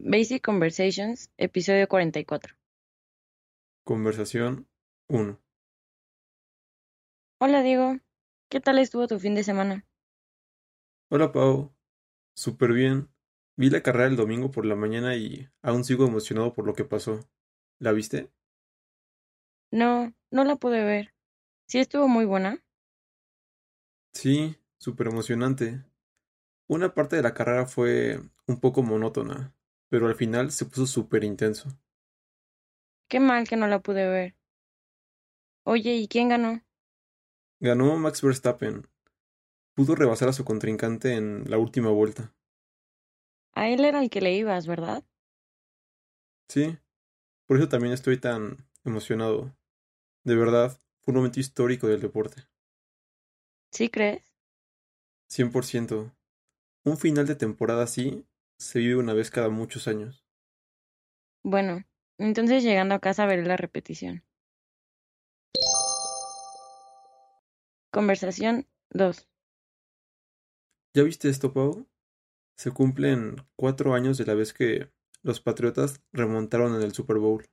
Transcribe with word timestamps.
Basic 0.00 0.40
Conversations, 0.44 1.28
episodio 1.38 1.88
44. 1.88 2.54
Conversación 3.82 4.68
1. 5.08 5.40
Hola 7.40 7.62
Diego, 7.62 7.96
¿qué 8.48 8.60
tal 8.60 8.78
estuvo 8.78 9.08
tu 9.08 9.18
fin 9.18 9.34
de 9.34 9.42
semana? 9.42 9.84
Hola 11.10 11.32
Pau. 11.32 11.74
Súper 12.36 12.72
bien. 12.72 13.08
Vi 13.56 13.70
la 13.70 13.82
carrera 13.82 14.06
el 14.06 14.14
domingo 14.14 14.52
por 14.52 14.64
la 14.66 14.76
mañana 14.76 15.16
y 15.16 15.48
aún 15.62 15.82
sigo 15.82 16.06
emocionado 16.06 16.54
por 16.54 16.64
lo 16.64 16.74
que 16.74 16.84
pasó. 16.84 17.18
¿La 17.80 17.90
viste? 17.90 18.30
No, 19.72 20.14
no 20.30 20.44
la 20.44 20.54
pude 20.54 20.84
ver. 20.84 21.12
¿Sí 21.66 21.80
estuvo 21.80 22.06
muy 22.06 22.24
buena? 22.24 22.62
Sí, 24.12 24.56
súper 24.78 25.08
emocionante. 25.08 25.84
Una 26.68 26.94
parte 26.94 27.16
de 27.16 27.22
la 27.22 27.34
carrera 27.34 27.66
fue 27.66 28.20
un 28.46 28.60
poco 28.60 28.82
monótona, 28.82 29.54
pero 29.88 30.06
al 30.06 30.14
final 30.14 30.50
se 30.50 30.66
puso 30.66 30.86
súper 30.86 31.24
intenso. 31.24 31.68
Qué 33.08 33.20
mal 33.20 33.48
que 33.48 33.56
no 33.56 33.66
la 33.66 33.80
pude 33.80 34.08
ver. 34.08 34.34
Oye, 35.64 35.96
¿y 35.96 36.08
quién 36.08 36.28
ganó? 36.28 36.62
Ganó 37.60 37.96
Max 37.96 38.22
Verstappen. 38.22 38.86
Pudo 39.74 39.94
rebasar 39.94 40.28
a 40.28 40.32
su 40.32 40.44
contrincante 40.44 41.14
en 41.14 41.44
la 41.50 41.58
última 41.58 41.90
vuelta. 41.90 42.34
A 43.54 43.68
él 43.68 43.84
era 43.84 44.00
el 44.02 44.10
que 44.10 44.20
le 44.20 44.34
ibas, 44.34 44.66
¿verdad? 44.66 45.04
Sí, 46.48 46.78
por 47.46 47.56
eso 47.56 47.68
también 47.68 47.92
estoy 47.92 48.18
tan 48.18 48.56
emocionado. 48.84 49.56
De 50.24 50.36
verdad, 50.36 50.78
fue 51.00 51.12
un 51.12 51.16
momento 51.16 51.40
histórico 51.40 51.88
del 51.88 52.00
deporte. 52.00 52.48
¿Sí 53.72 53.88
crees? 53.88 54.22
100%. 55.28 56.12
Un 56.84 56.96
final 56.96 57.26
de 57.26 57.34
temporada 57.34 57.84
así 57.84 58.26
se 58.58 58.80
vive 58.80 58.96
una 58.96 59.14
vez 59.14 59.30
cada 59.30 59.48
muchos 59.48 59.88
años. 59.88 60.24
Bueno, 61.42 61.84
entonces 62.18 62.62
llegando 62.62 62.94
a 62.94 63.00
casa 63.00 63.26
veré 63.26 63.44
la 63.44 63.56
repetición. 63.56 64.24
Conversación 67.90 68.66
2. 68.90 69.28
¿Ya 70.94 71.02
viste 71.04 71.28
esto, 71.28 71.52
Pau? 71.52 71.86
Se 72.56 72.72
cumplen 72.72 73.36
cuatro 73.56 73.94
años 73.94 74.18
de 74.18 74.26
la 74.26 74.34
vez 74.34 74.52
que 74.52 74.90
los 75.22 75.40
Patriotas 75.40 76.02
remontaron 76.12 76.74
en 76.74 76.82
el 76.82 76.92
Super 76.92 77.18
Bowl. 77.18 77.46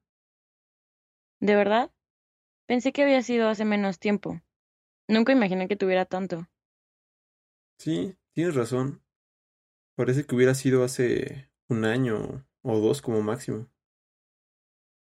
¿De 1.39 1.55
verdad? 1.55 1.91
Pensé 2.67 2.91
que 2.91 3.03
había 3.03 3.21
sido 3.21 3.47
hace 3.47 3.65
menos 3.65 3.99
tiempo. 3.99 4.41
Nunca 5.07 5.31
imaginé 5.31 5.67
que 5.67 5.75
tuviera 5.75 6.05
tanto. 6.05 6.47
Sí, 7.77 8.17
tienes 8.33 8.55
razón. 8.55 9.04
Parece 9.95 10.25
que 10.25 10.35
hubiera 10.35 10.55
sido 10.55 10.83
hace 10.83 11.49
un 11.67 11.83
año 11.85 12.45
o 12.61 12.79
dos 12.79 13.01
como 13.01 13.21
máximo. 13.21 13.69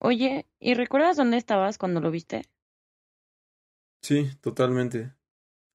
Oye, 0.00 0.48
¿y 0.58 0.74
recuerdas 0.74 1.16
dónde 1.16 1.36
estabas 1.36 1.78
cuando 1.78 2.00
lo 2.00 2.10
viste? 2.10 2.42
Sí, 4.02 4.30
totalmente. 4.40 5.14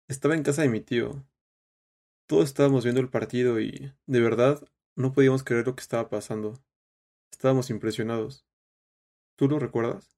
Estaba 0.10 0.36
en 0.36 0.44
casa 0.44 0.64
de 0.64 0.70
mi 0.70 0.82
tío. 0.82 1.26
Todos 2.28 2.46
estábamos 2.46 2.84
viendo 2.84 3.00
el 3.00 3.10
partido 3.10 3.62
y, 3.62 3.94
de 4.08 4.20
verdad, 4.20 4.62
no 4.98 5.14
podíamos 5.14 5.44
creer 5.46 5.66
lo 5.68 5.76
que 5.76 5.82
estaba 5.82 6.10
pasando. 6.10 6.62
Estábamos 7.32 7.70
impresionados. 7.70 8.46
¿Tú 9.38 9.50
lo 9.50 9.60
recuerdas? 9.60 10.18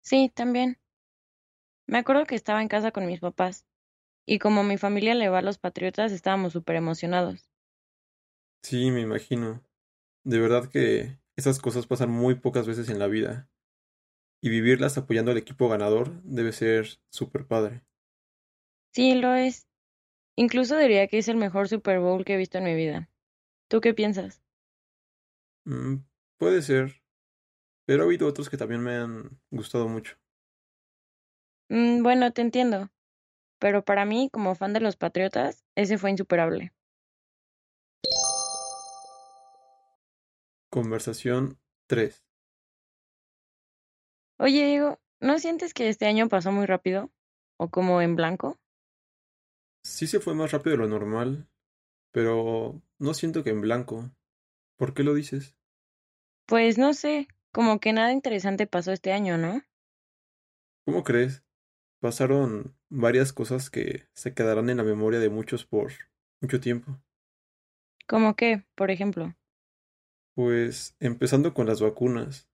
Sí, 0.00 0.30
también. 0.32 0.78
Me 1.86 1.98
acuerdo 1.98 2.24
que 2.26 2.34
estaba 2.34 2.60
en 2.60 2.66
casa 2.66 2.90
con 2.90 3.06
mis 3.06 3.20
papás, 3.20 3.66
y 4.26 4.40
como 4.40 4.64
mi 4.64 4.78
familia 4.78 5.14
le 5.14 5.28
va 5.28 5.40
a 5.40 5.42
los 5.42 5.58
Patriotas, 5.58 6.12
estábamos 6.12 6.54
súper 6.54 6.76
emocionados. 6.76 7.51
Sí, 8.62 8.90
me 8.90 9.00
imagino. 9.00 9.62
De 10.24 10.38
verdad 10.40 10.68
que 10.70 11.18
esas 11.36 11.60
cosas 11.60 11.86
pasan 11.86 12.10
muy 12.10 12.36
pocas 12.36 12.66
veces 12.66 12.88
en 12.90 12.98
la 12.98 13.06
vida. 13.08 13.50
Y 14.42 14.50
vivirlas 14.50 14.98
apoyando 14.98 15.32
al 15.32 15.38
equipo 15.38 15.68
ganador 15.68 16.22
debe 16.24 16.52
ser 16.52 16.88
súper 17.10 17.46
padre. 17.46 17.84
Sí, 18.94 19.14
lo 19.14 19.34
es. 19.34 19.66
Incluso 20.36 20.76
diría 20.78 21.08
que 21.08 21.18
es 21.18 21.28
el 21.28 21.36
mejor 21.36 21.68
Super 21.68 22.00
Bowl 22.00 22.24
que 22.24 22.34
he 22.34 22.38
visto 22.38 22.58
en 22.58 22.64
mi 22.64 22.74
vida. 22.74 23.10
¿Tú 23.68 23.80
qué 23.80 23.94
piensas? 23.94 24.42
Mm, 25.64 25.96
puede 26.38 26.62
ser. 26.62 27.02
Pero 27.86 28.02
ha 28.04 28.06
habido 28.06 28.28
otros 28.28 28.50
que 28.50 28.56
también 28.58 28.82
me 28.82 28.96
han 28.96 29.40
gustado 29.50 29.88
mucho. 29.88 30.16
Mm, 31.68 32.02
bueno, 32.04 32.32
te 32.32 32.40
entiendo. 32.42 32.90
Pero 33.60 33.84
para 33.84 34.04
mí, 34.06 34.30
como 34.32 34.54
fan 34.56 34.72
de 34.74 34.80
los 34.80 34.96
Patriotas, 34.96 35.64
ese 35.76 35.98
fue 35.98 36.10
insuperable. 36.10 36.72
Conversación 40.72 41.58
3. 41.86 42.24
Oye, 44.38 44.64
Diego, 44.64 44.98
¿no 45.20 45.38
sientes 45.38 45.74
que 45.74 45.90
este 45.90 46.06
año 46.06 46.30
pasó 46.30 46.50
muy 46.50 46.64
rápido? 46.64 47.10
¿O 47.58 47.68
como 47.68 48.00
en 48.00 48.16
blanco? 48.16 48.58
Sí 49.84 50.06
se 50.06 50.18
fue 50.18 50.34
más 50.34 50.50
rápido 50.50 50.74
de 50.74 50.82
lo 50.82 50.88
normal, 50.88 51.46
pero 52.10 52.80
no 52.98 53.12
siento 53.12 53.44
que 53.44 53.50
en 53.50 53.60
blanco. 53.60 54.10
¿Por 54.78 54.94
qué 54.94 55.02
lo 55.02 55.12
dices? 55.12 55.54
Pues 56.46 56.78
no 56.78 56.94
sé, 56.94 57.28
como 57.52 57.78
que 57.78 57.92
nada 57.92 58.10
interesante 58.10 58.66
pasó 58.66 58.92
este 58.92 59.12
año, 59.12 59.36
¿no? 59.36 59.60
¿Cómo 60.86 61.04
crees? 61.04 61.44
Pasaron 62.00 62.74
varias 62.88 63.34
cosas 63.34 63.68
que 63.68 64.06
se 64.14 64.32
quedarán 64.32 64.70
en 64.70 64.78
la 64.78 64.84
memoria 64.84 65.20
de 65.20 65.28
muchos 65.28 65.66
por 65.66 65.92
mucho 66.40 66.60
tiempo. 66.60 66.98
¿Cómo 68.08 68.36
qué, 68.36 68.64
por 68.74 68.90
ejemplo? 68.90 69.34
Pues 70.34 70.96
empezando 71.00 71.52
con 71.54 71.66
las 71.66 71.80
vacunas. 71.80 72.48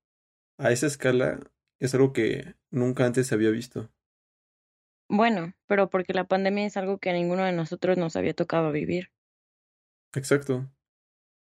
A 0.58 0.72
esa 0.72 0.86
escala 0.86 1.38
es 1.78 1.94
algo 1.94 2.12
que 2.12 2.56
nunca 2.70 3.06
antes 3.06 3.28
se 3.28 3.34
había 3.34 3.50
visto. 3.50 3.90
Bueno, 5.08 5.54
pero 5.66 5.88
porque 5.88 6.12
la 6.12 6.24
pandemia 6.24 6.66
es 6.66 6.76
algo 6.76 6.98
que 6.98 7.10
a 7.10 7.14
ninguno 7.14 7.44
de 7.44 7.52
nosotros 7.52 7.96
nos 7.96 8.16
había 8.16 8.34
tocado 8.34 8.72
vivir. 8.72 9.10
Exacto. 10.14 10.70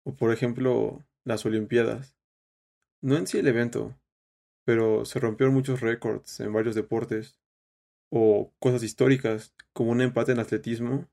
O 0.04 0.14
por 0.14 0.32
ejemplo, 0.32 1.04
las 1.24 1.44
Olimpiadas. 1.46 2.16
No 3.02 3.16
en 3.16 3.26
sí 3.26 3.38
el 3.38 3.48
evento, 3.48 3.98
pero 4.64 5.04
se 5.04 5.18
rompieron 5.18 5.54
muchos 5.54 5.80
récords 5.80 6.40
en 6.40 6.52
varios 6.52 6.74
deportes. 6.74 7.40
O 8.10 8.52
cosas 8.60 8.84
históricas, 8.84 9.54
como 9.72 9.90
un 9.90 10.00
empate 10.00 10.32
en 10.32 10.38
atletismo, 10.38 11.08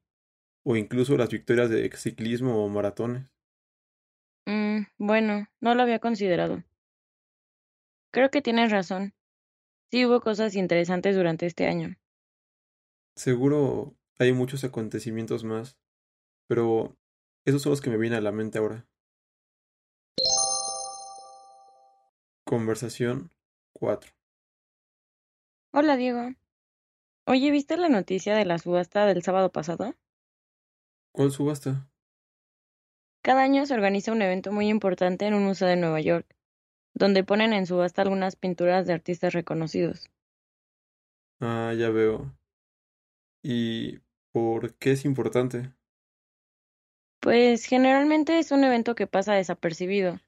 o 0.63 0.75
incluso 0.75 1.17
las 1.17 1.29
victorias 1.29 1.69
de 1.69 1.89
ciclismo 1.95 2.63
o 2.63 2.69
maratones. 2.69 3.32
Mm, 4.97 5.05
bueno, 5.05 5.47
no 5.59 5.75
lo 5.75 5.83
había 5.83 5.99
considerado. 5.99 6.63
Creo 8.11 8.29
que 8.29 8.41
tienes 8.41 8.71
razón. 8.71 9.13
Sí 9.91 10.05
hubo 10.05 10.21
cosas 10.21 10.55
interesantes 10.55 11.15
durante 11.15 11.45
este 11.45 11.67
año. 11.67 11.95
Seguro 13.15 13.95
hay 14.19 14.33
muchos 14.33 14.63
acontecimientos 14.63 15.43
más, 15.43 15.77
pero 16.47 16.97
esos 17.45 17.61
son 17.61 17.71
los 17.71 17.81
que 17.81 17.89
me 17.89 17.97
vienen 17.97 18.19
a 18.19 18.21
la 18.21 18.31
mente 18.31 18.57
ahora. 18.57 18.87
Conversación 22.45 23.31
4. 23.73 24.11
Hola, 25.71 25.95
Diego. 25.95 26.33
Oye, 27.25 27.51
¿viste 27.51 27.77
la 27.77 27.89
noticia 27.89 28.35
de 28.35 28.45
la 28.45 28.59
subasta 28.59 29.05
del 29.05 29.23
sábado 29.23 29.51
pasado? 29.51 29.95
¿Cuál 31.11 31.31
subasta? 31.31 31.89
Cada 33.23 33.41
año 33.41 33.65
se 33.65 33.73
organiza 33.73 34.11
un 34.11 34.21
evento 34.21 34.51
muy 34.51 34.67
importante 34.67 35.25
en 35.25 35.33
un 35.33 35.45
museo 35.45 35.69
de 35.69 35.77
Nueva 35.77 36.01
York, 36.01 36.27
donde 36.93 37.23
ponen 37.23 37.53
en 37.53 37.65
subasta 37.65 38.01
algunas 38.01 38.35
pinturas 38.35 38.85
de 38.85 38.91
artistas 38.91 39.33
reconocidos. 39.33 40.11
Ah, 41.39 41.73
ya 41.73 41.89
veo. 41.89 42.37
¿Y 43.41 43.99
por 44.33 44.73
qué 44.73 44.91
es 44.91 45.05
importante? 45.05 45.71
Pues 47.21 47.63
generalmente 47.63 48.39
es 48.39 48.51
un 48.51 48.65
evento 48.65 48.93
que 48.93 49.07
pasa 49.07 49.33
desapercibido, 49.33 50.19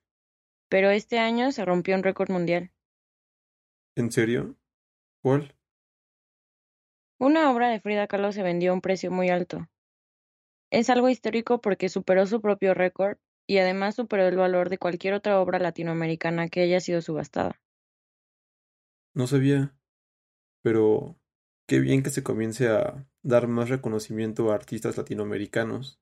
pero 0.70 0.90
este 0.90 1.20
año 1.20 1.52
se 1.52 1.66
rompió 1.66 1.96
un 1.96 2.04
récord 2.04 2.32
mundial. 2.32 2.72
¿En 3.98 4.10
serio? 4.10 4.56
¿Cuál? 5.22 5.54
Una 7.20 7.52
obra 7.52 7.68
de 7.68 7.82
Frida 7.82 8.08
Kahlo 8.08 8.32
se 8.32 8.44
vendió 8.44 8.72
a 8.72 8.74
un 8.74 8.82
precio 8.82 9.12
muy 9.12 9.30
alto. 9.30 9.68
Es 10.70 10.92
algo 10.92 11.10
histórico 11.10 11.60
porque 11.60 11.90
superó 11.90 12.28
su 12.28 12.40
propio 12.40 12.76
récord 12.76 13.18
y 13.48 13.58
además 13.58 13.96
superó 13.96 14.28
el 14.28 14.36
valor 14.38 14.70
de 14.70 14.78
cualquier 14.78 15.16
otra 15.16 15.40
obra 15.42 15.58
latinoamericana 15.58 16.50
que 16.50 16.62
haya 16.62 16.80
sido 16.80 17.02
subastada. 17.02 17.60
No 19.16 19.28
sabía, 19.28 19.76
pero 20.64 21.18
qué 21.68 21.80
bien 21.80 22.04
que 22.04 22.10
se 22.10 22.24
comience 22.24 22.70
a 22.70 23.08
dar 23.24 23.48
más 23.48 23.70
reconocimiento 23.70 24.52
a 24.52 24.56
artistas 24.56 24.98
latinoamericanos. 24.98 26.00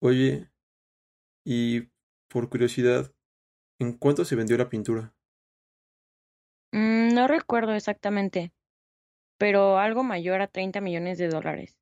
Oye, 0.00 0.50
y 1.44 1.90
por 2.28 2.48
curiosidad, 2.50 3.12
¿en 3.80 3.94
cuánto 3.94 4.24
se 4.24 4.36
vendió 4.36 4.58
la 4.58 4.68
pintura? 4.68 5.14
Mm, 6.72 7.14
no 7.14 7.28
recuerdo 7.28 7.72
exactamente, 7.74 8.52
pero 9.38 9.78
algo 9.78 10.04
mayor 10.04 10.42
a 10.42 10.48
30 10.48 10.80
millones 10.80 11.18
de 11.18 11.28
dólares. 11.28 11.81